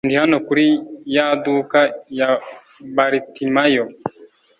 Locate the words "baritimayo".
2.95-3.85